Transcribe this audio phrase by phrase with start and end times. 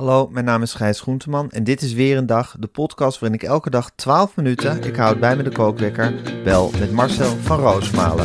[0.00, 3.38] Hallo, mijn naam is Gijs Groenteman en dit is weer een dag, de podcast waarin
[3.38, 7.58] ik elke dag 12 minuten, ik houd bij me de kookwekker, bel met Marcel van
[7.58, 8.24] Roosmalen.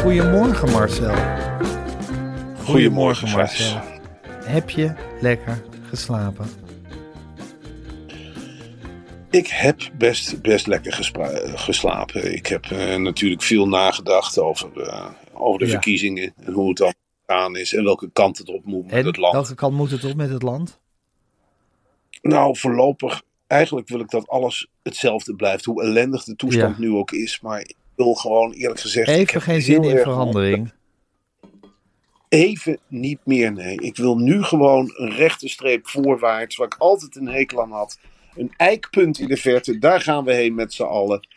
[0.00, 1.14] Goedemorgen Marcel.
[2.64, 3.80] Goedemorgen, Marcel.
[4.44, 6.65] Heb je lekker geslapen?
[9.30, 10.92] Ik heb best, best lekker
[11.54, 12.34] geslapen.
[12.34, 15.70] Ik heb eh, natuurlijk veel nagedacht over, eh, over de Ja.
[15.70, 16.94] verkiezingen en hoe het dan
[17.26, 19.34] gaan is en welke kant het op moet met En het land.
[19.34, 20.80] welke kant moet het op met het land?
[22.22, 25.64] Nou, voorlopig, eigenlijk wil ik dat alles hetzelfde blijft.
[25.64, 26.82] Hoe ellendig de toestand Ja.
[26.82, 27.40] nu ook is.
[27.40, 29.08] Maar ik wil gewoon eerlijk gezegd.
[29.08, 30.72] Even geen zin in verandering.
[32.28, 33.80] Even niet meer, nee.
[33.80, 37.98] Ik wil nu gewoon een rechte streep voorwaarts, waar ik altijd een hekel aan had.
[38.36, 41.28] Een eikpunt in de verte, daar gaan we heen met z'n allen.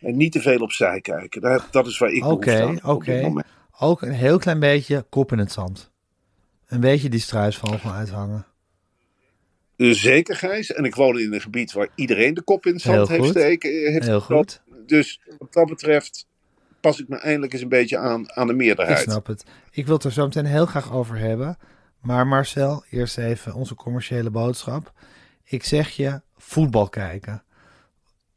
[0.00, 1.40] En niet te veel opzij kijken.
[1.40, 2.44] Daar, dat is waar ik heb op
[2.82, 3.32] oké.
[3.78, 5.90] Ook een heel klein beetje kop in het zand.
[6.66, 8.46] Een beetje die struisvogel uithangen.
[9.76, 10.72] Eh, Zeker, Gijs.
[10.72, 13.70] En ik woon in een gebied waar iedereen de kop in het zand heeft steken.
[13.70, 14.62] eh, Heeft Heel goed.
[14.86, 16.26] Dus wat dat betreft
[16.80, 18.98] pas ik me eindelijk eens een beetje aan, aan de Ik meerderheid.
[18.98, 19.44] snap het.
[19.70, 21.56] Ik wil het er zo meteen heel graag over hebben.
[22.00, 24.92] Maar Marcel, eerst even onze commerciële boodschap.
[25.44, 27.42] Ik zeg je, voetbal kijken.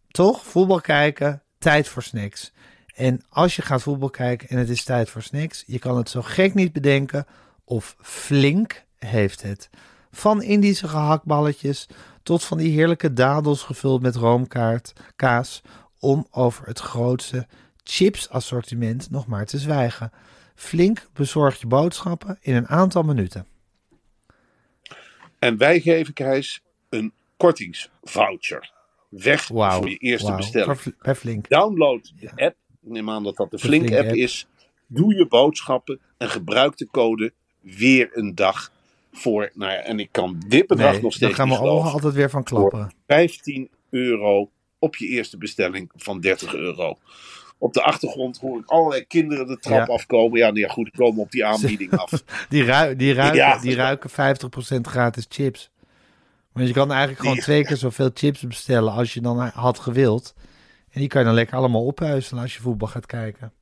[0.08, 0.46] Toch?
[0.46, 2.52] Voetbal kijken, tijd voor snacks.
[2.96, 6.10] En als je gaat voetbal kijken en het is tijd voor snacks, je kan het
[6.10, 7.26] zo gek niet bedenken
[7.64, 9.70] of flink heeft het.
[10.12, 11.88] Van Indische gehaktballetjes
[12.24, 15.62] tot van die heerlijke dadels gevuld met roomkaart, kaas,
[16.00, 17.48] om over het grootste
[17.84, 20.12] chipsassortiment nog maar te zwijgen.
[20.56, 23.46] Flink bezorgt je boodschappen in een aantal minuten.
[25.40, 26.62] En wij geven, een
[27.38, 28.72] kortingsvoucher.
[29.10, 30.82] Weg voor je eerste bestelling.
[30.82, 31.50] Per, per flink.
[31.50, 32.56] Download de app.
[32.82, 34.48] Ik neem aan dat dat de Flink-app is.
[34.88, 38.72] Doe je boodschappen en gebruik de code weer een dag
[39.12, 39.52] voor.
[39.54, 41.80] Nou ja, en ik kan dit bedrag Nee, nog daar steeds gaan niet we allemaal
[41.80, 42.00] geloven.
[42.04, 42.94] altijd weer van klappen.
[43.08, 44.50] 15 euro
[44.80, 46.98] op je eerste bestelling van 30 euro.
[47.58, 49.94] Op de achtergrond hoor ik allerlei kinderen de trap Ja.
[49.94, 50.40] afkomen.
[50.40, 52.10] Ja, nee, ja, goed, die komen op die aanbieding af.
[52.50, 52.64] Die,
[52.96, 53.58] die, ruiken, Ja.
[53.60, 54.14] die ruiken 50%
[54.82, 55.70] gratis chips.
[56.58, 60.34] Want je kan eigenlijk gewoon twee keer zoveel chips bestellen als je dan had gewild.
[60.90, 63.54] En die kan je dan lekker allemaal ophuizen als je voetbal gaat kijken.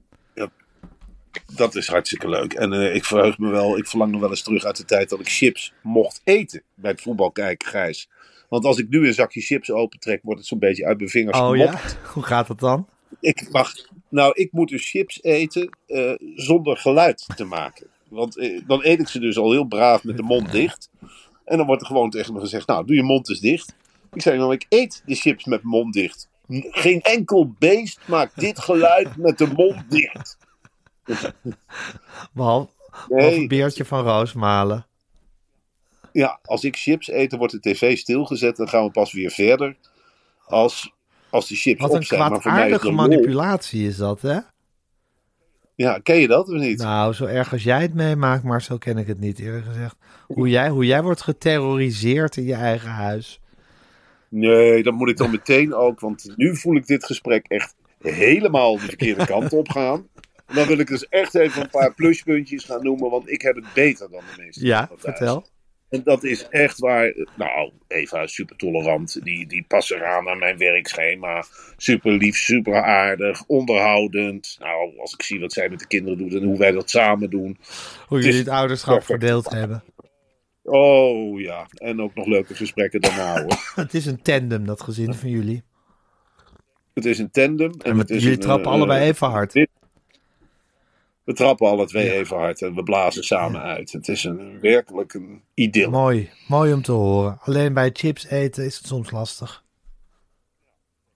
[1.55, 2.53] Dat is hartstikke leuk.
[2.53, 5.09] En eh, ik verheug me wel, ik verlang nog wel eens terug uit de tijd
[5.09, 8.09] dat ik chips mocht eten bij het voetbal kijken, Gijs.
[8.49, 11.39] Want als ik nu een zakje chips opentrek, wordt het zo'n beetje uit mijn vingers
[11.39, 11.71] Oh gemopt.
[11.71, 11.79] ja?
[12.13, 12.87] Hoe gaat dat dan?
[13.19, 13.71] Ik mag,
[14.09, 17.87] nou, ik moet dus chips eten eh, zonder geluid te maken.
[18.09, 20.89] Want eh, dan eet ik ze dus al heel braaf met de mond dicht.
[21.45, 23.75] En dan wordt er gewoon tegen me gezegd, nou, doe je mond eens dicht.
[24.13, 26.29] Ik zei, nou, ik eet de chips met mond dicht.
[26.69, 30.37] Geen enkel beest maakt dit geluid met de mond dicht.
[32.33, 32.69] Behalve,
[33.07, 34.85] Nee, behalve Beertje van Roosmalen.
[36.11, 38.55] ja, als ik chips eet, dan wordt de tv stilgezet.
[38.55, 39.75] Dan gaan we pas weer verder
[40.45, 40.93] als,
[41.29, 42.19] als de chips Wat op een zijn.
[42.19, 44.39] Mij is kwaadaardige manipulatie is dat, hè?
[45.75, 46.77] Ja, ken je dat of niet?
[46.77, 49.95] Nou, zo erg als jij het meemaakt, maar zo ken ik het niet eerlijk gezegd.
[50.27, 53.39] Hoe jij, hoe jij wordt geterroriseerd in je eigen huis.
[54.29, 55.99] Nee, dat moet ik dan meteen ook.
[55.99, 60.07] Want nu voel ik dit gesprek echt helemaal de verkeerde kant op gaan.
[60.45, 63.09] En dan wil ik dus echt even een paar pluspuntjes gaan noemen.
[63.09, 64.65] Want ik heb het beter dan de meeste.
[64.65, 65.45] Ja, vertel.
[65.89, 67.13] En dat is echt waar.
[67.37, 69.23] Nou, Eva is super tolerant.
[69.23, 71.43] Die, die past eraan aan mijn werkschema.
[71.77, 74.55] Super lief, super aardig, onderhoudend.
[74.59, 77.29] Nou, als ik zie wat zij met de kinderen doet en hoe wij dat samen
[77.29, 77.57] doen.
[78.07, 79.83] Hoe jullie het ouderschap verdeeld hebben.
[80.63, 83.71] Oh ja, en ook nog leuke gesprekken daarna hoor.
[83.83, 85.63] Het is een tandem, dat gezin van jullie.
[86.93, 87.71] Het is een tandem.
[87.71, 89.51] En, En het met, is jullie trappen eh, allebei even hard.
[89.51, 89.69] dit-
[91.25, 93.91] We trappen alle twee even hard en we blazen samen uit.
[93.91, 95.87] Het is een, werkelijk een idyll.
[95.87, 97.37] Mooi, mooi om te horen.
[97.41, 99.63] Alleen bij chips eten is het soms lastig.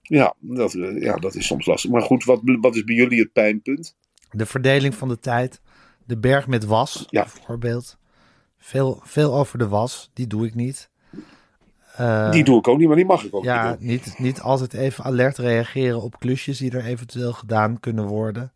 [0.02, 1.90] Ja dat, eh, ja, dat is soms lastig.
[1.90, 3.96] Maar goed, wat, wat is bij jullie het pijnpunt?
[4.30, 5.60] De verdeling van de tijd.
[6.04, 7.22] De berg met was, Ja.
[7.22, 7.98] bijvoorbeeld.
[8.58, 10.90] Veel, veel over de was, die doe ik niet.
[11.96, 13.88] Eh, die doe ik ook niet, maar die mag ik ook ja, niet doen.
[13.88, 18.52] niet, niet altijd even alert reageren op klusjes die er eventueel gedaan kunnen worden.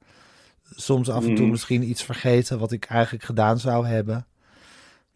[0.76, 1.50] Soms af en toe Mhm.
[1.50, 4.26] misschien iets vergeten wat ik eigenlijk gedaan zou hebben.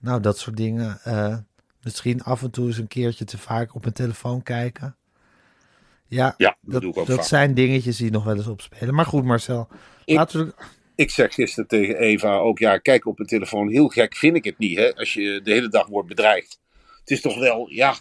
[0.01, 1.01] Nou, dat soort dingen.
[1.05, 1.37] Eh,
[1.83, 4.97] misschien af en toe eens een keertje te vaak op mijn telefoon kijken.
[6.07, 7.25] Ja, Ja, dat, dat, doe ik ook dat vaak.
[7.27, 8.95] zijn dingetjes die nog wel eens opspelen.
[8.95, 9.69] Maar goed, Marcel.
[10.05, 10.55] Ik- Laten we...
[10.95, 13.69] Ik zeg gisteren tegen Eva ook, ja, kijk op mijn telefoon.
[13.69, 16.61] Heel gek vind ik het niet, hè, als je de hele dag wordt bedreigd.
[17.01, 17.95] Het is toch wel, ja,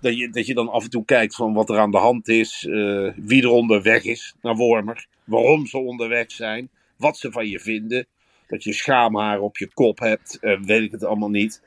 [0.00, 2.28] dat je, dat je dan af en toe kijkt van wat er aan de hand
[2.28, 2.66] is.
[2.70, 5.06] eh, wie er onderweg is naar Wormer.
[5.24, 6.70] Waarom ze onderweg zijn.
[7.02, 8.06] Wat ze van je vinden.
[8.46, 10.38] Dat je schaamhaar op je kop hebt.
[10.40, 11.62] eh, weet ik het allemaal niet.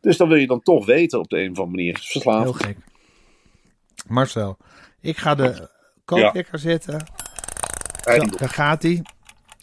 [0.00, 1.98] Dus dan wil je dan toch weten op de een of andere manier.
[1.98, 2.42] Verslaafd.
[2.42, 2.76] Heel gek.
[4.06, 4.56] Marcel,
[5.00, 5.68] ik ga de
[6.04, 7.06] kookwekker zetten.
[8.02, 9.02] Zo, daar gaat hij.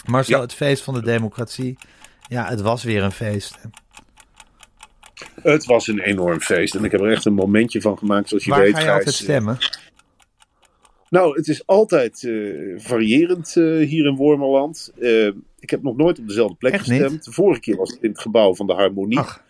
[0.06, 0.41] Marcel, Ja.
[0.41, 1.77] het feest van de democratie.
[2.27, 3.57] Ja, het was weer een feest.
[5.41, 6.75] Het was een enorm feest.
[6.75, 8.29] En ik heb er echt een momentje van gemaakt.
[8.29, 9.57] Zoals je Waar weet, ga je altijd stemmen?
[11.10, 14.92] Nou, het is altijd eh, variërend eh, hier in Wormerland.
[15.00, 15.28] Eh,
[15.60, 17.02] ik heb nog nooit op dezelfde plek Echt niet?
[17.02, 17.24] gestemd.
[17.24, 19.19] De vorige keer was het in het gebouw van de Harmonie.
[19.19, 19.44] Ach,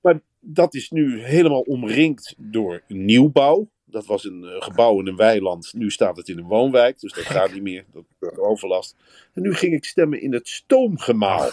[0.00, 3.68] Maar dat is nu helemaal omringd door nieuwbouw.
[3.84, 5.72] Dat was een gebouw in een weiland.
[5.76, 7.00] Nu staat het in een woonwijk.
[7.00, 7.84] Dus dat gaat niet meer.
[7.92, 8.96] Dat wordt overlast.
[9.34, 11.50] En nu ging ik stemmen in het stoomgemaal.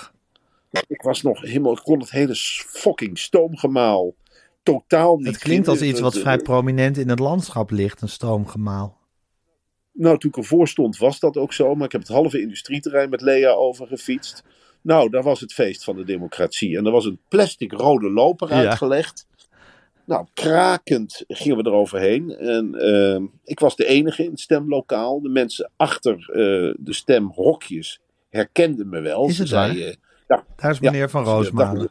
[0.87, 1.73] Ik was nog helemaal.
[1.73, 4.15] Ik kon het hele fucking stoomgemaal
[4.63, 5.25] totaal niet.
[5.25, 8.96] het klinkt als iets wat vrij prominent in het landschap ligt, een stoomgemaal.
[9.97, 11.75] Nou, toen ik ervoor stond, was dat ook zo.
[11.75, 14.43] Maar ik heb het halve industrieterrein met Lea overgefietst.
[14.81, 16.77] Nou, daar was het feest van de democratie.
[16.77, 18.55] En er was een plastic rode loper Ja.
[18.55, 19.27] uitgelegd.
[20.05, 22.31] Nou, krakend gingen we eroverheen.
[22.35, 25.21] En eh, ik was de enige in het stemlokaal.
[25.21, 27.99] De mensen achter eh, de stemhokjes
[28.29, 29.27] herkenden me wel.
[29.27, 29.95] Is het zeiden,
[30.27, 31.89] ja, Daar is meneer Van ja, Roosmalen.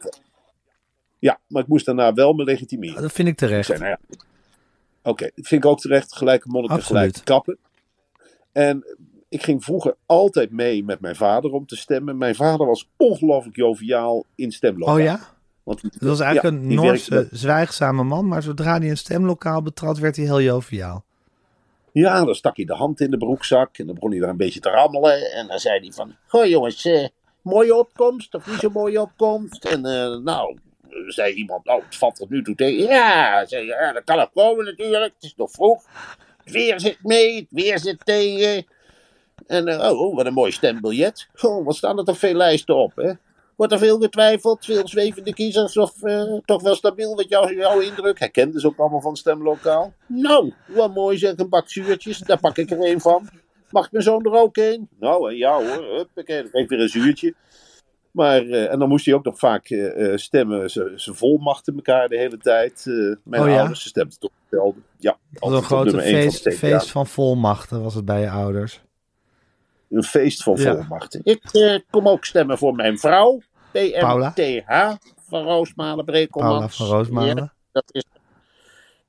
[1.19, 3.01] Ja, maar ik moest daarna wel me legitimeren.
[3.01, 3.69] Dat vind ik terecht.
[3.69, 3.99] nou ja.
[5.03, 6.15] Oké, dat vind ik ook terecht.
[6.15, 7.57] Gelijke monniken, gelijke kappen.
[8.57, 8.85] En
[9.29, 12.17] ik ging vroeger altijd mee met mijn vader om te stemmen.
[12.17, 14.95] Mijn vader was ongelooflijk joviaal in stemlokaal.
[14.95, 15.19] Oh ja?
[15.63, 19.61] Want, Dat was eigenlijk ja, een werkte Noorse, zwijgzame man, maar zodra hij een stemlokaal
[19.61, 21.03] betrad, werd hij heel joviaal.
[21.91, 24.37] Ja, dan stak hij de hand in de broekzak en dan begon hij daar een
[24.37, 25.31] beetje te rammelen.
[25.31, 27.07] En dan zei hij van, goh jongens, eh,
[27.41, 29.65] mooie opkomst of niet zo mooie opkomst?
[29.65, 30.57] En eh, nou,
[31.07, 32.87] zei iemand, nou, het valt tot nu toe tegen.
[32.87, 35.83] Ja, zei, ja, dat kan ook komen natuurlijk, het is nog vroeg.
[36.51, 38.65] Weer zit mee, weer zit tegen.
[39.47, 41.27] En eh, oh, oh, wat een mooi stembiljet.
[41.41, 43.11] Oh, wat staan er toch veel lijsten op, hè?
[43.55, 47.15] Wordt er veel getwijfeld, veel zwevende kiezers of eh, toch wel stabiel?
[47.15, 48.19] Wat jou, jouw indruk?
[48.19, 49.93] Hij kende ze ook allemaal van stemlokaal.
[50.07, 53.29] Nou, wat mooi zeg, een bak zuurtjes, daar pak ik er een van.
[53.69, 54.89] Mag mijn zoon er ook een?
[54.99, 56.07] Nou, eh, ja hoor,
[56.51, 57.33] ik weer een zuurtje.
[58.17, 60.69] Maar, eh, en dan moest hij ook nog vaak eh, eh, stemmen.
[60.69, 62.83] Ze, ze volmachten elkaar de hele tijd.
[63.23, 63.57] mijn Oh ja?
[63.57, 64.79] ouders, ze stemden toch hetzelfde.
[64.97, 68.29] Ja, Dat was een grote één van feest, feest van volmachten was het bij je
[68.29, 68.81] ouders.
[69.89, 70.75] Een feest van Ja.
[70.75, 71.21] volmachten.
[71.23, 73.41] Ik kom ook stemmen voor mijn vrouw.
[73.71, 74.29] Paula?
[74.29, 74.95] PMTH
[75.29, 76.53] van Roosmalen Brekelmans.
[76.53, 77.35] Paula van Roosmalen.
[77.35, 78.03] Ja, dat is...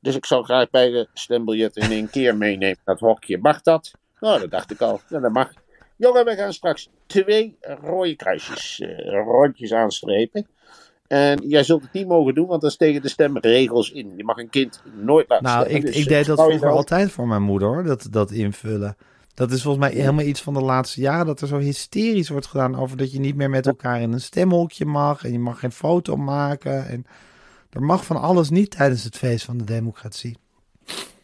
[0.00, 2.78] Dus ik zou graag bij de stembiljet in één keer meenemen.
[2.84, 3.90] Dat hokje, mag dat?
[4.20, 5.00] Nou, dat dacht ik al.
[5.08, 5.52] Ja, dat mag.
[5.98, 10.46] Jongen, we gaan straks twee rode kruisjes, eh, rondjes aanstrepen.
[11.06, 14.12] En jij zult het niet mogen doen, want dat is tegen de stemregels in.
[14.16, 15.80] Je mag een kind nooit laten Nou, stemmen.
[15.80, 18.96] ik, Dus, ik eh, deed dat vroeger altijd voor mijn moeder hoor, dat, dat invullen.
[19.34, 22.46] Dat is volgens mij helemaal iets van de laatste jaren dat er zo hysterisch wordt
[22.46, 25.58] gedaan over dat je niet meer met elkaar in een stemhokje mag en je mag
[25.58, 26.86] geen foto maken.
[26.88, 27.06] En
[27.70, 30.36] er mag van alles niet tijdens het feest van de democratie.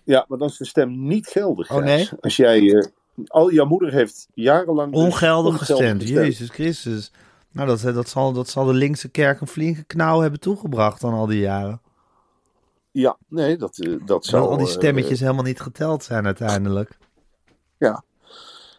[0.04, 1.70] Ja, maar dan is de stem niet geldig.
[1.70, 2.08] Oh, nee?
[2.20, 2.84] Als jij, eh,
[3.26, 6.08] al jouw moeder heeft jarenlang dus Ongeldig gestemd, gestemd.
[6.08, 7.12] Jezus Christus.
[7.52, 11.12] Nou, dat, dat, zal, dat zal de linkse kerk een flinke knauw hebben toegebracht dan
[11.14, 11.80] al die jaren.
[12.90, 14.48] Ja, nee, dat, eh, dat zou...
[14.48, 16.98] al die eh, stemmetjes helemaal niet geteld zijn uiteindelijk.
[17.78, 18.02] ja.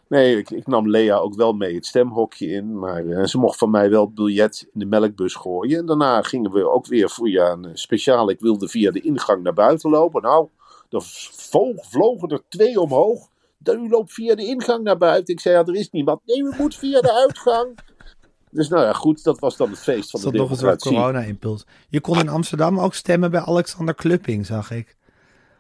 [0.08, 2.80] Nee, ik, ik nam Lea ook wel mee het stemhokje in.
[2.80, 5.80] Maar eh, ze mocht van mij wel het biljet in de melkbus gooien.
[5.80, 8.30] En daarna gingen we ook weer via een speciaal...
[8.30, 10.22] Ik wilde via de ingang naar buiten lopen.
[10.22, 10.48] Nou,
[10.90, 13.28] vlo- vlogen er twee omhoog.
[13.58, 15.34] Dan u loopt via de ingang naar buiten.
[15.34, 16.22] Ik zei, ja, er is niemand.
[16.26, 17.78] Nee, we moeten via de uitgang.
[18.50, 20.82] Dus nou ja, goed, dat was dan het feest van Dat de nog een soort
[20.84, 21.12] democratie.
[21.12, 21.66] corona-impuls.
[21.90, 24.96] Je kon in Amsterdam ook stemmen bij Alexander Klupping, zag ik.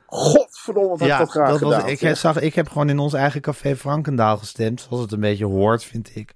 [0.05, 1.89] Godverdomme, wat ik dat graag dat was, gedaan.
[1.89, 2.17] ik, zeg.
[2.17, 5.83] zag, ik heb gewoon in ons eigen café Frankendaal gestemd, zoals het een beetje hoort,
[5.83, 6.33] vind ik.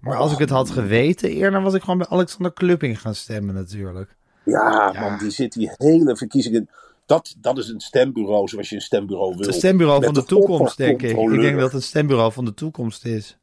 [0.00, 3.54] Maar als ik het had geweten eerder, was ik gewoon bij Alexander Klupping gaan stemmen
[3.54, 4.16] natuurlijk.
[4.44, 5.00] Ja, Ja.
[5.00, 6.68] man, die zit die hele verkiezingen.
[7.06, 9.46] Dat, dat is een stembureau zoals je een stembureau wil.
[9.46, 11.16] Het stembureau van de toekomst, denk ik.
[11.16, 13.38] Ik denk dat het een stembureau van de toekomst is.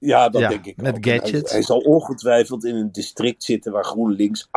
[0.00, 1.06] Ja, dat Ja, denk ik met ook.
[1.06, 1.30] Gadgets.
[1.50, 4.50] Hij, hij zal ongetwijfeld in een district zitten waar GroenLinks 98%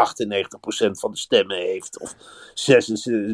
[0.92, 2.00] van de stemmen heeft.
[2.00, 2.16] Of
[2.54, 3.34] 66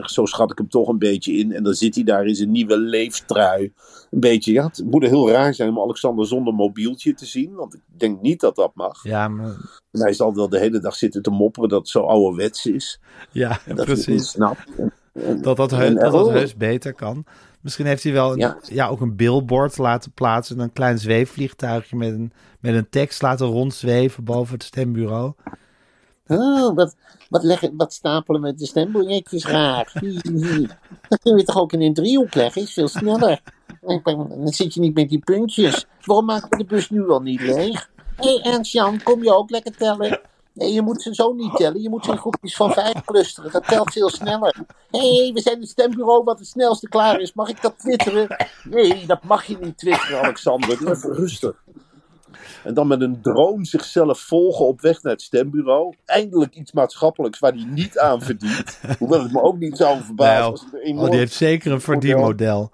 [0.00, 1.52] D66, zo schat ik hem toch een beetje in.
[1.52, 3.72] En dan zit hij daar in zijn nieuwe leeftrui.
[4.10, 7.54] Een beetje, ja, het moet heel raar zijn om Alexander zonder mobieltje te zien.
[7.54, 9.02] Want ik denk niet dat dat mag.
[9.04, 9.54] Ja, maar,
[9.90, 13.00] En hij zal wel de hele dag zitten te mopperen dat het zo ouderwets is.
[13.30, 14.34] ja dat precies.
[14.34, 17.24] en- Dat dat, heus, dat dat heus beter kan.
[17.62, 18.58] Misschien heeft hij wel een, ja.
[18.62, 18.88] Ja.
[18.88, 20.58] ook een billboard laten plaatsen.
[20.58, 25.32] Een klein zweefvliegtuigje met een, met een tekst laten rondzweven boven het stembureau.
[26.26, 26.96] Oh, wat,
[27.28, 29.92] wat, leggen, wat stapelen met de stembonnetjes graag.
[31.08, 33.40] Dat kun je toch ook in een driehoek leggen, is veel sneller.
[33.80, 35.86] Dan zit je niet met die puntjes.
[36.04, 37.90] Waarom maken we de bus nu al niet leeg?
[38.16, 40.20] Hé hey, Ernst-Jan, kom je ook lekker tellen?
[40.54, 41.82] Nee, je moet ze zo niet tellen.
[41.82, 43.52] Je moet ze in groepjes van vijf clusteren.
[43.52, 44.54] Dat telt veel sneller.
[44.90, 47.32] Hé, hey, we zijn het stembureau wat het snelste klaar is.
[47.32, 48.36] Mag ik dat twitteren?
[48.64, 50.78] Nee, dat mag je niet twitteren, Alexander.
[50.78, 51.62] Doe even rustig.
[52.64, 55.94] En dan met een drone zichzelf volgen op weg naar het stembureau.
[56.04, 58.78] Eindelijk iets maatschappelijks waar hij niet aan verdient.
[58.98, 60.68] Hoewel het me ook niet zou verbazen.
[60.72, 60.98] Nou.
[60.98, 62.70] Oh, die heeft zeker een verdienmodel.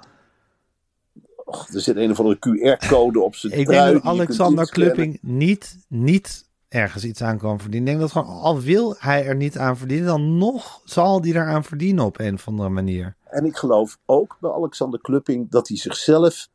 [1.45, 3.91] Och, er zit een of andere QR-code op zijn Ik trui.
[3.93, 4.69] denk dat Alexander.
[4.69, 7.93] Klupping niet, niet ergens iets aan kan verdienen.
[7.93, 11.31] Ik denk dat gewoon, al wil hij er niet aan verdienen, dan nog zal hij
[11.31, 13.17] eraan verdienen op een of andere manier.
[13.25, 16.49] En ik geloof ook bij Alexander Klupping dat hij zichzelf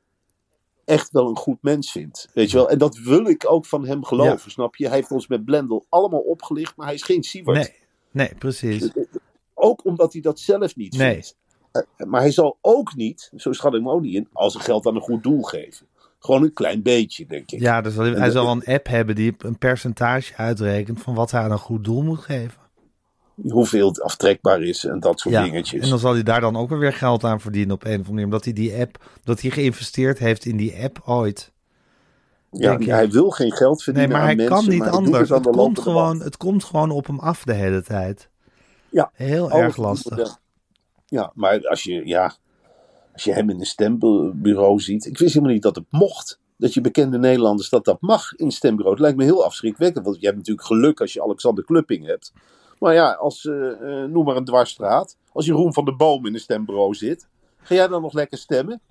[0.86, 2.30] echt wel een goed mens vindt.
[2.34, 2.70] Weet je wel?
[2.70, 4.88] En dat wil ik ook van hem geloven, snap je?
[4.88, 7.58] Hij heeft ons met Blendel allemaal opgelicht, maar hij is geen Siewert.
[7.58, 7.74] Nee,
[8.12, 8.92] nee, precies.
[9.54, 11.12] Ook omdat hij dat zelf niet Nee.
[11.12, 11.36] vindt.
[11.72, 14.64] Eh, Maar hij zal ook niet, zo schat ik hem ook niet in, al zijn
[14.64, 15.88] geld aan een goed doel geven.
[16.24, 17.60] Gewoon een klein beetje, denk ik.
[17.60, 21.52] Ja, dus hij zal een app hebben die een percentage uitrekent van wat hij aan
[21.52, 22.62] een goed doel moet geven.
[23.50, 25.82] Hoeveel het aftrekbaar is en dat soort Ja, dingetjes.
[25.84, 28.10] en dan zal hij daar dan ook weer geld aan verdienen op een of andere
[28.12, 28.26] manier.
[28.26, 31.52] Omdat hij die app, dat hij geïnvesteerd heeft in die app ooit.
[32.52, 35.30] ja, hij wil geen geld Nee, verdienen maar aan hij mensen, kan niet maar anders.
[35.30, 38.30] Het de komt, gewoon, het komt gewoon op hem af de hele tijd.
[38.90, 40.38] Ja, Heel erg lastig.
[41.06, 42.36] Ja, maar als je, ja,
[43.14, 45.06] als je hem in een stembureau ziet.
[45.06, 46.40] Ik wist helemaal niet dat het mocht.
[46.58, 48.92] Dat je bekende Nederlanders, dat dat mag in een stembureau.
[48.92, 50.06] Het lijkt me heel afschrikwekkend.
[50.06, 52.34] Want je hebt natuurlijk geluk als je Alexander Klupping hebt.
[52.80, 53.72] Maar ja, als, eh,
[54.04, 55.18] eh, noem maar een dwarsstraat.
[55.32, 57.28] Als Jeroen van der Boom in een stembureau zit.
[57.62, 58.82] Ga jij dan nog lekker stemmen?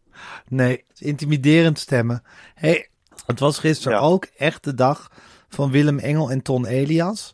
[0.49, 2.23] Nee, intimiderend stemmen.
[2.55, 2.89] Hey,
[3.27, 4.05] het was gisteren Ja.
[4.05, 5.11] ook echt de dag
[5.49, 7.33] van Willem Engel en Ton Elias.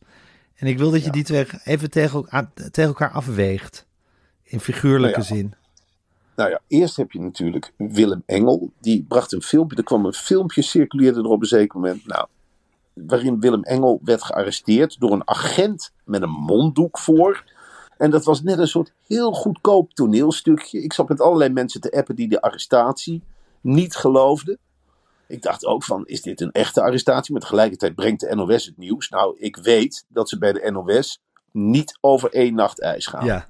[0.54, 3.86] En ik wil dat je die twee even tegen, elkaar- tegen elkaar afweegt.
[4.42, 5.34] In figuurlijke Nou ja.
[5.36, 5.54] zin.
[6.38, 8.70] Nou ja, eerst heb je natuurlijk Willem Engel.
[8.80, 9.76] Die bracht een filmpje.
[9.76, 12.06] Er kwam een filmpje, circuleerde er op een zeker moment.
[12.06, 12.26] Nou,
[12.92, 17.44] waarin Willem Engel werd gearresteerd door een agent met een monddoek voor.
[17.96, 20.82] En dat was net een soort heel goedkoop toneelstukje.
[20.82, 23.22] Ik zat met allerlei mensen te appen die de arrestatie
[23.60, 24.58] niet geloofden.
[25.26, 27.32] Ik dacht ook van, is dit een echte arrestatie?
[27.32, 29.08] Maar tegelijkertijd brengt de NOS het nieuws.
[29.08, 31.20] Nou, ik weet dat ze bij de NOS
[31.52, 33.24] niet over één nacht ijs gaan.
[33.24, 33.48] Ja,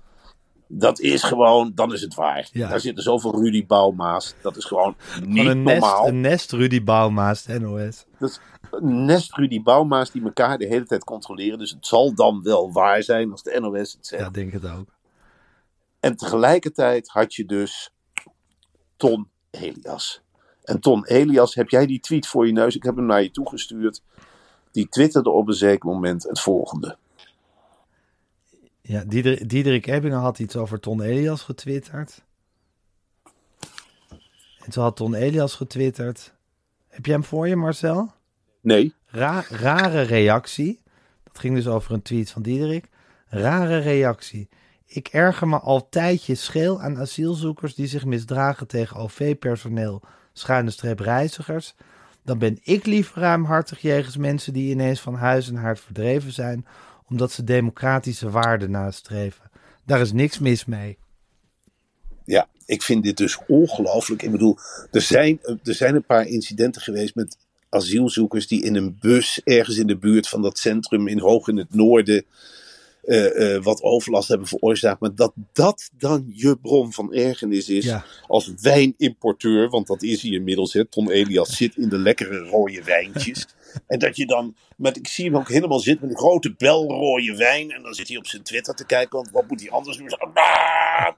[0.71, 2.49] Dat is gewoon, dan is het waar.
[2.53, 2.69] Ja.
[2.69, 4.35] Daar zitten zoveel Rudy Bouwmaas.
[4.43, 6.09] Dat is gewoon niet een nest, normaal.
[6.09, 8.05] een nest Rudy Bouwmaas, de NOS.
[8.19, 11.59] Dat is een nest Rudy Bouwmaas die elkaar de hele tijd controleren.
[11.59, 14.23] Dus het zal dan wel waar zijn als de NOS het zegt.
[14.23, 14.97] Ja, denk het ook.
[16.01, 17.91] En tegelijkertijd had je dus
[18.97, 20.23] Ton Elias.
[20.65, 22.77] En Ton Elias, heb jij die tweet voor je neus?
[22.77, 24.03] Ik heb hem naar je toegestuurd.
[24.73, 26.97] Die twitterde op een zeker moment het volgende.
[28.89, 32.25] Ja, Diederik, Diederik Ebbingen had iets over Ton Elias getwitterd.
[34.65, 36.35] En toen had Ton Elias getwitterd.
[36.89, 38.13] Heb jij hem voor je, Marcel?
[38.61, 40.81] Nee, Ra- rare reactie.
[41.23, 42.89] Dat ging dus over een tweet van Diederik.
[43.27, 44.49] Rare reactie.
[44.87, 50.03] Ik erger me al tijdje scheel aan asielzoekers die zich misdragen tegen OV-personeel,
[50.33, 51.75] schuine streep reizigers.
[52.23, 56.67] Dan ben ik liever ruimhartig jegens mensen die ineens van huis en haard verdreven zijn,
[57.09, 59.51] omdat ze democratische waarden nastreven.
[59.87, 60.99] Daar is niks mis mee.
[62.25, 64.23] Ja, ik vind dit dus ongelooflijk.
[64.23, 64.59] Ik bedoel,
[64.91, 67.37] er zijn, er zijn een paar incidenten geweest met
[67.69, 71.57] asielzoekers die in een bus ergens in de buurt van dat centrum in hoog in
[71.57, 72.25] het noorden
[73.03, 75.01] eh, eh, wat overlast hebben veroorzaakt.
[75.01, 78.05] Maar dat dat dan je bron van ergernis is Ja.
[78.27, 80.73] als wijnimporteur, want dat is hij inmiddels.
[80.73, 80.85] Hè.
[80.85, 83.47] Tom Elias zit in de lekkere rode wijntjes.
[83.87, 87.37] en dat je dan, met, ik zie hem ook helemaal zitten met een grote belrode
[87.37, 87.71] wijn.
[87.71, 90.09] En dan zit hij op zijn Twitter te kijken, want wat moet hij anders doen?
[90.35, 91.09] Ah!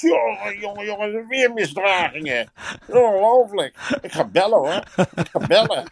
[0.00, 2.50] Jongen, jongen, jongen, weer misdragingen.
[2.88, 3.98] Ongelooflijk.
[4.02, 4.82] Ik ga bellen hoor.
[5.14, 5.90] Ik ga bellen.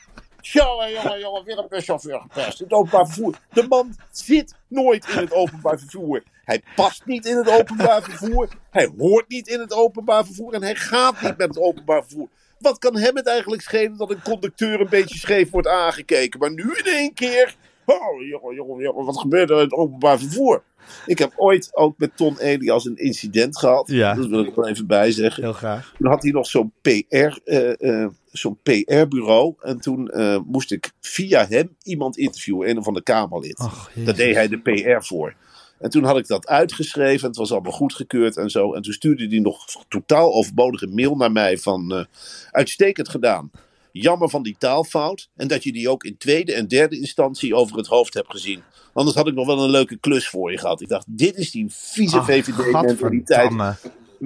[0.52, 2.58] Jongen, jongen, jongen, weer een buschauffeur gepest.
[2.58, 3.34] Het openbaar vervoer.
[3.52, 6.22] De man zit nooit in het openbaar vervoer.
[6.44, 8.48] Hij past niet in het openbaar vervoer.
[8.70, 10.52] Hij hoort niet in het openbaar vervoer.
[10.52, 12.28] En hij gaat niet met het openbaar vervoer.
[12.58, 16.40] Wat kan hem het eigenlijk schelen dat een conducteur een beetje scheef wordt aangekeken?
[16.40, 17.56] Maar nu in één keer.
[17.84, 20.62] Oh, jongen, jongen, jongen, wat gebeurt er in het openbaar vervoer?
[21.06, 23.88] Ik heb ooit ook met Ton Elias een incident gehad.
[23.88, 24.14] Ja.
[24.14, 25.42] Dat wil ik er wel even bij zeggen.
[25.42, 25.94] Heel graag.
[25.98, 29.54] Toen had hij nog zo'n PR, eh, eh, zo'n PR-bureau.
[29.60, 33.58] En toen eh, moest ik via hem iemand interviewen, een of ander Kamerlid.
[33.58, 35.34] Ach, Daar deed hij de PR voor.
[35.78, 37.20] En toen had ik dat uitgeschreven.
[37.20, 38.74] En het was allemaal goedgekeurd en zo.
[38.74, 41.92] En toen stuurde hij nog totaal overbodige mail naar mij van...
[41.94, 42.04] eh,
[42.50, 43.50] uitstekend gedaan.
[43.92, 45.28] Jammer van die taalfout.
[45.36, 48.62] En dat je die ook in tweede en derde instantie over het hoofd hebt gezien.
[48.92, 50.80] Anders had ik nog wel een leuke klus voor je gehad.
[50.80, 53.50] Ik dacht, dit is die vieze VVD-mentaliteit.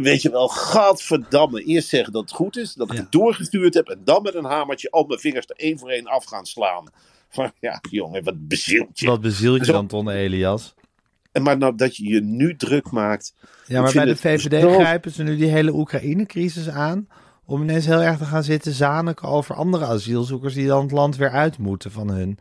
[0.03, 1.63] Weet je wel, gadverdamme.
[1.63, 3.01] Eerst zeggen dat het goed is, dat ik Ja.
[3.03, 3.89] het doorgestuurd heb.
[3.89, 6.85] En dan met een hamertje al mijn vingers er één voor één af gaan slaan.
[7.31, 9.07] Van ja, jongen, wat bezielt je.
[9.07, 10.75] Wat bezielt je Zo- dan, Ton Elias?
[11.33, 13.35] En maar nou dat je je nu druk maakt.
[13.67, 17.09] Ja, maar bij de VVD zo- grijpen ze nu die hele Oekraïne-crisis aan.
[17.45, 21.17] Om ineens heel erg te gaan zitten zaniken over andere asielzoekers die dan het land
[21.17, 22.39] weer uit moeten van hun.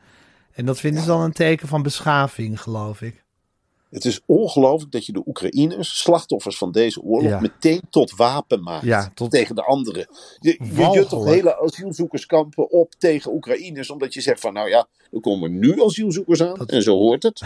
[0.53, 3.25] En dat vinden ze dan een teken van beschaving, geloof ik.
[3.89, 7.39] Het is ongelooflijk dat je de Oekraïners, slachtoffers van deze oorlog, Ja.
[7.39, 8.85] meteen tot wapen maakt.
[8.85, 10.07] Ja, tot- Tegen de anderen.
[10.39, 13.89] Je, je jut toch hele asielzoekerskampen op tegen Oekraïners.
[13.89, 16.65] Omdat je zegt van nou ja, er komen nu asielzoekers aan.
[16.67, 17.41] En zo hoort het.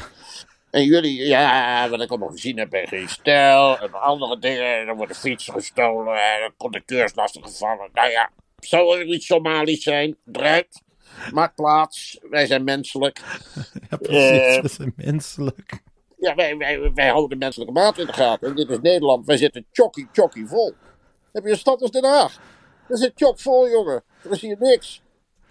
[0.72, 4.64] En jullie, ja, wat ik allemaal gezien heb bij geen stijl en andere dingen.
[4.88, 7.90] Er worden fietsen gestolen en conducteurs lastiggevallen.
[7.94, 8.30] Nou ja,
[8.60, 10.18] zou er iets Somalisch zijn?
[10.32, 10.82] Eruit.
[11.32, 12.20] Maak plaats.
[12.30, 13.22] Wij zijn menselijk.
[13.90, 14.42] Ja, precies.
[14.42, 15.82] Eh, dat is menselijk.
[16.22, 18.48] Ja, wij, wij, wij houden de menselijke maat in de gaten.
[18.48, 19.26] En dit is Nederland.
[19.26, 20.74] Wij zitten chokkie, chokkie vol.
[21.32, 22.40] Heb je een stad als Den Haag?
[22.88, 24.04] Dat zit chok vol, jongen.
[24.24, 25.02] Er is hier niks.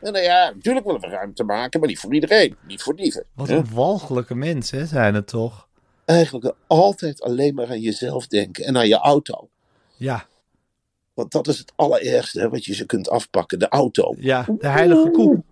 [0.01, 2.57] En nou ja, natuurlijk willen we ruimte maken, maar niet voor iedereen.
[2.67, 3.25] Niet voor dieven.
[3.35, 3.57] Wat hè?
[3.57, 5.69] een walgelijke mensen zijn het toch?
[6.05, 9.49] Eigenlijk altijd alleen maar aan jezelf denken en aan je auto.
[9.97, 10.27] Ja,
[11.15, 13.59] Want dat is het allerergste hè, wat je ze kunt afpakken.
[13.59, 14.15] De auto.
[14.19, 15.43] ja de heilige koe.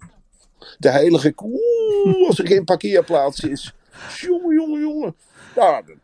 [0.78, 2.26] De heilige koe.
[2.28, 3.72] Als er geen parkeerplaats is.
[4.20, 5.14] Jongen, jongen, jongen.
[5.54, 5.96] Ja, de,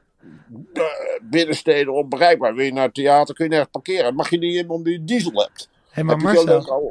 [0.73, 2.55] de binnensteden onbereikbaar.
[2.55, 4.15] Wil je naar het theater, kun je nergens parkeren.
[4.15, 5.69] Mag je niet in omdat je diesel hebt.
[5.91, 6.25] Hé, maar Heb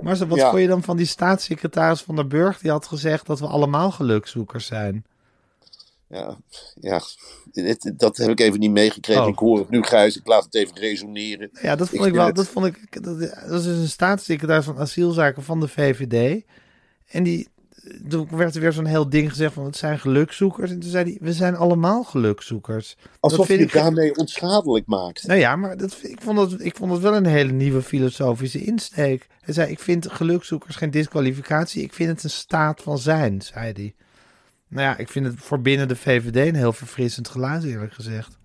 [0.01, 0.49] Marcel, wat Ja.
[0.49, 2.59] vond je dan van die staatssecretaris van der Burg?
[2.59, 5.05] Die had gezegd dat we allemaal gelukzoekers zijn.
[6.07, 6.37] Ja,
[6.79, 7.01] ja.
[7.51, 9.23] Dit- dat heb ik even niet meegekregen.
[9.23, 9.27] Oh.
[9.29, 10.17] Ik hoor het nu, Gijs.
[10.17, 11.49] Ik laat het even resoneren.
[11.61, 12.33] Ja, dat vond Ik ik wel.
[12.33, 16.43] Dat, vond ik, dat, dat is dus een staatssecretaris van asielzaken van de VVD.
[17.07, 17.47] En die,
[18.09, 20.71] toen werd er weer zo'n heel ding gezegd van het zijn gelukzoekers.
[20.71, 22.95] En toen zei hij, we zijn allemaal gelukzoekers.
[23.19, 25.27] Alsof je ik- daarmee onschadelijk maakt.
[25.27, 28.63] Nou ja, maar dat, ik, vond dat, ik vond dat wel een hele nieuwe filosofische
[28.63, 29.27] insteek.
[29.41, 31.83] Hij zei, ik vind gelukzoekers geen disqualificatie.
[31.83, 33.93] Ik vind het een staat van zijn, zei hij.
[34.67, 38.37] Nou ja, ik vind het voor binnen de VVD een heel verfrissend geluid, eerlijk gezegd.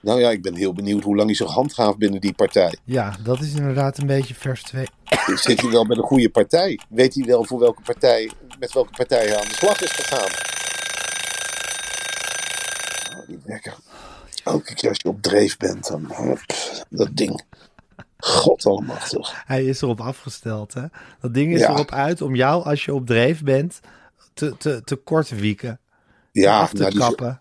[0.00, 2.78] Nou ja, ik ben heel benieuwd hoe lang hij zich handhaaft binnen die partij.
[2.84, 4.86] Ja, dat is inderdaad een beetje vers 2.
[5.34, 6.78] Zit hij wel met een goede partij?
[6.88, 8.30] Weet hij wel voor welke partij,
[8.62, 10.30] met welke partij hij aan de slag is gegaan?
[13.20, 13.74] Oh, die wekker.
[14.44, 16.40] Elke keer als je op dreef bent, dan hup,
[16.90, 17.44] dat ding.
[18.16, 19.42] God allemachtig.
[19.46, 20.84] Hij is erop afgesteld, hè?
[21.20, 21.68] Dat ding is Ja.
[21.70, 23.80] erop uit om jou, als je op dreef bent,
[24.34, 25.80] te, te, te kort wieken.
[26.32, 27.40] Ja, af te nou, die- kappen.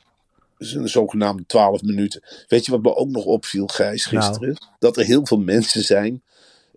[0.58, 2.24] Dat is een zogenaamde 12 minuten.
[2.48, 4.58] Weet je wat me ook nog opviel, Gijs, gisteren?
[4.80, 6.24] Dat er heel veel mensen zijn.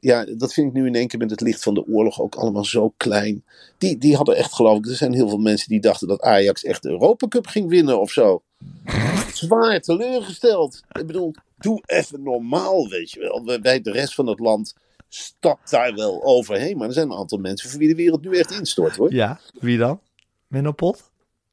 [0.05, 2.35] Ja, dat vind ik nu in één keer met het licht van de oorlog ook
[2.35, 3.45] allemaal zo klein.
[3.79, 6.65] Die, die hadden echt geloof ik, er zijn heel veel mensen die dachten dat Ajax
[6.65, 8.43] echt de Europa Cup ging winnen of zo.
[9.33, 10.83] Zwaar teleurgesteld.
[10.93, 13.59] Ik bedoel, doe even normaal, weet je wel.
[13.61, 14.75] Wij- de rest van het land,
[15.09, 16.77] stapt daar wel overheen.
[16.77, 19.13] Maar er zijn een aantal mensen voor wie de wereld nu echt instort, hoor.
[19.15, 20.01] Ja, wie dan?
[20.49, 21.11] Menno Pot?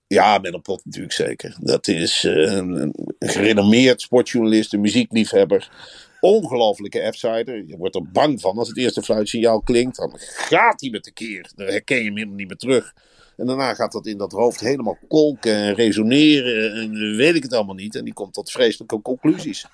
[0.08, 1.56] Ja, met een pot natuurlijk zeker.
[1.60, 2.76] Dat is eh, een,
[3.20, 5.72] een gerenommeerd sportjournalist, een muziekliefhebber.
[6.22, 7.64] Ongelofelijke F-sider.
[7.68, 9.98] Je wordt er bang van als het eerste fluitsignaal klinkt.
[9.98, 11.52] Dan gaat hij met de keer.
[11.56, 12.94] Dan herken je hem helemaal niet meer terug.
[13.38, 16.74] En daarna gaat dat in dat hoofd helemaal kolken en resoneren.
[16.74, 17.96] En weet ik het allemaal niet.
[17.96, 19.66] En die komt tot vreselijke conclusies.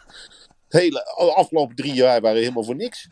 [0.68, 1.06] De hele
[1.36, 3.08] afgelopen drie jaar waren helemaal voor niks.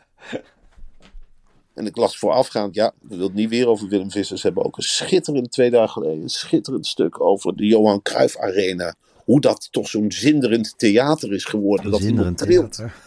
[1.74, 4.64] En ik las voorafgaand, ja, we willen het niet weer over Willem Vissers hebben.
[4.64, 8.94] Ook een schitterend, twee dagen geleden, een schitterend stuk over de Johan Cruijff Arena.
[9.24, 11.90] hoe dat toch zo'n zinderend theater is geworden.
[11.90, 12.72] Dat hij nog trilt.
[12.72, 13.05] theater.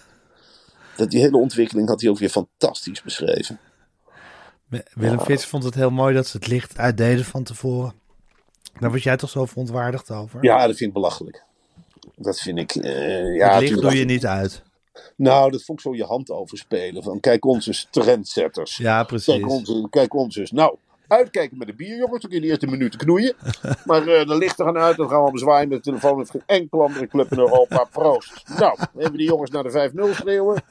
[0.99, 3.59] Dat die hele ontwikkeling had hij ook weer fantastisch beschreven.
[4.93, 7.93] Willem Frits vond het heel mooi dat ze het licht uitdeden van tevoren.
[8.79, 10.43] Daar was jij toch zo verontwaardigd over?
[10.43, 11.43] Ja, dat vind ik belachelijk.
[12.15, 12.75] Dat vind ik.
[12.75, 14.63] eh, ja, het licht doe je niet uit.
[15.15, 17.03] Nou, dat vond ik zo je hand overspelen.
[17.03, 18.77] Van kijk ons eens trendsetters.
[18.77, 19.33] Ja, precies.
[19.33, 20.51] Kijk ons, kijk ons eens.
[20.51, 20.75] Nou,
[21.07, 22.21] uitkijken met de bier, jongens.
[22.21, 23.35] Dan kun je de eerste minuten knoeien.
[23.85, 24.97] maar eh, de lichten gaan uit.
[24.97, 26.17] Dan gaan we allemaal zwaaien met de telefoon.
[26.17, 27.83] Met geen enkele andere club in Europa.
[27.91, 28.43] Proost.
[28.59, 30.61] Nou, even die jongens naar de 5-0 schreeuwen.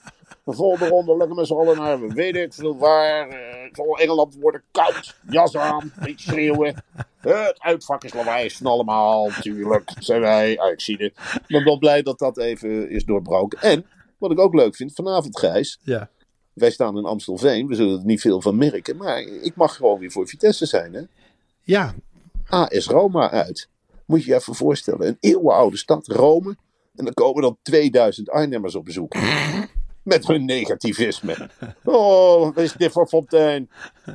[0.45, 3.29] De volgende ronde leggen met z'n allen naar, we weten het veel waar.
[3.29, 5.17] het zal Engeland worden koud.
[5.31, 6.85] Jas aan, beetje schreeuwen.
[7.21, 9.29] Het uitvak is lawaai, allemaal.
[9.29, 10.59] Natuurlijk, zijn wij.
[10.59, 11.13] Ah, ik zie het.
[11.35, 13.61] Ik ben wel blij dat dat even is doorbroken.
[13.61, 13.87] En,
[14.19, 15.79] wat ik ook leuk vind, vanavond Gijs.
[15.83, 16.11] Ja.
[16.53, 18.97] Wij staan in Amstelveen, we zullen er niet veel van merken.
[18.97, 21.03] Maar ik mag gewoon weer voor Vitesse zijn, hè?
[21.63, 21.95] Ja,
[22.49, 23.69] AS Roma uit.
[24.05, 26.57] Moet je je even voorstellen, een eeuwenoude stad, Rome.
[26.95, 29.15] En dan komen dan 2000 Arnhemmers op bezoek.
[30.09, 31.49] Met hun negativisme.
[31.85, 33.71] Oh, wat is dit voor fontein?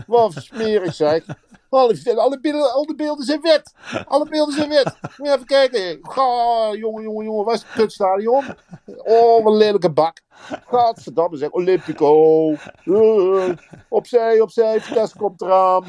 [0.07, 1.25] Wat smerig zeg.
[1.69, 3.73] Alle, beelden, alle beelden zijn wet.
[4.05, 4.97] Alle beelden zijn wet.
[5.01, 5.99] Moet je even kijken.
[6.01, 7.45] Ga, jongen, jongen, jongen.
[7.45, 8.43] Waar is het kutstadion?
[8.85, 10.21] Oh, wat een lelijke bak.
[10.65, 11.49] Gadverdamme zeg.
[11.49, 12.51] Olympico.
[12.83, 13.49] Eh,
[13.89, 14.81] opzij, opzij.
[14.81, 15.85] Vitesse komt eraan.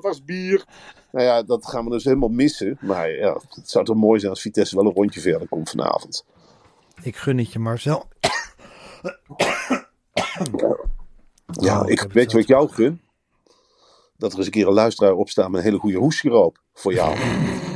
[0.00, 0.64] Dat is bier.
[1.10, 2.78] Nou ja, dat gaan we dus helemaal missen.
[2.80, 6.24] Maar ja, het zou toch mooi zijn als Vitesse wel een rondje verder komt vanavond.
[7.02, 8.08] Ik gun het je Marcel.
[11.60, 13.00] Ja, Oh, ik weet je wat ik jou gun?
[14.16, 17.16] Dat er eens een keer een luisteraar opstaat met een hele goede hoessiroop voor jou.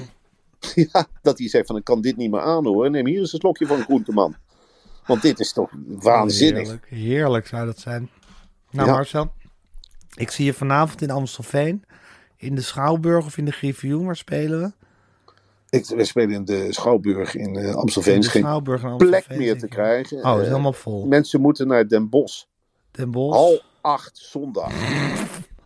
[0.92, 2.90] ja, dat hij zegt van ik kan dit niet meer aanhoren.
[2.90, 4.36] Neem hier eens een slokje van Groenteman.
[5.06, 6.62] Want dit is toch waanzinnig.
[6.62, 8.10] Heerlijk, heerlijk zou dat zijn.
[8.70, 8.94] Nou Ja.
[8.94, 9.32] Marcel,
[10.16, 11.84] ik zie je vanavond in Amstelveen.
[12.36, 14.85] In de Schouwburg of in de Griffioen, waar spelen we?
[15.76, 18.12] Ik, we spelen in de Schouwburg in eh, Amstelveen.
[18.12, 20.16] Er is geen plek meer te krijgen.
[20.18, 21.06] Oh, het is Eh, helemaal vol.
[21.06, 22.44] Mensen moeten naar Den Bosch.
[22.90, 23.36] Den Bosch.
[23.36, 24.72] Hal 8 zondag.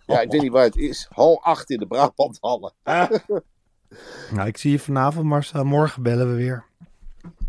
[0.07, 1.07] Ja, ik weet niet waar het is.
[1.11, 2.73] Hal 8 in de Brabanthallen.
[4.33, 5.65] Nou, ik zie je vanavond Marcel.
[5.65, 6.65] Morgen bellen we weer.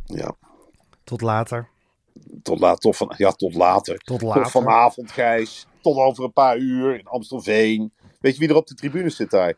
[0.06, 0.36] Ja,
[1.04, 1.68] Tot later.
[2.44, 3.98] tot, laat, tot, van, ja, tot later.
[3.98, 4.42] Tot later.
[4.42, 5.68] Tot vanavond, Gijs.
[5.82, 7.94] Tot over een paar uur in Amstelveen.
[8.20, 9.54] Weet je wie er op de tribune zit daar?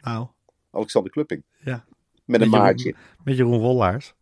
[0.00, 0.26] Nou,
[0.70, 1.44] Alexander Klupping.
[2.30, 2.94] Met een Jeroen- maatje.
[3.24, 4.14] Met Jeroen Wollaars.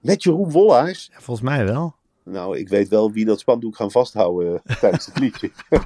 [0.00, 1.08] Met Jeroen Wollaars.
[1.12, 1.94] Ja, volgens mij wel.
[2.24, 5.50] Nou, ik weet wel wie dat spandoek gaan vasthouden eh, tijdens het liedje.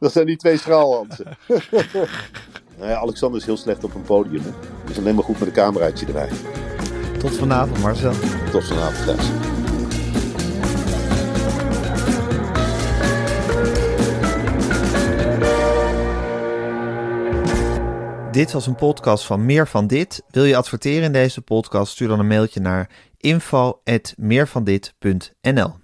[0.00, 1.26] dat zijn die twee straalhansen.
[2.78, 4.42] nou ja, Alexander is heel slecht op een podium.
[4.42, 4.50] Hè.
[4.86, 6.28] Dus alleen maar goed met een cameraatje erbij.
[7.18, 8.12] Tot vanavond Marcel.
[8.50, 9.49] Tot vanavond, Gijs.
[18.40, 20.22] Dit was een podcast van Meer van Dit.
[20.28, 21.92] Wil je adverteren in deze podcast?
[21.92, 25.74] Stuur dan een mailtje naar info@meervandit.nl.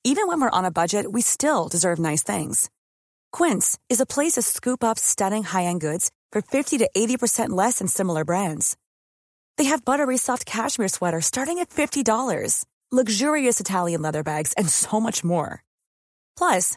[0.00, 2.68] Even when we're on a budget, we still deserve nice things.
[3.30, 7.76] Quince is a place to scoop up stunning high-end goods for 50 to 80% less
[7.76, 8.76] than similar brands.
[9.54, 15.00] They have buttery soft cashmere sweaters starting at $50, luxurious Italian leather bags, and so
[15.00, 15.62] much more.
[16.36, 16.76] Plus,